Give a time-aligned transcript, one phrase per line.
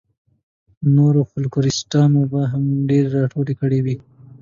[0.95, 3.95] نورو فوکلوریسټانو به هم ډېرې راټولې کړې وي.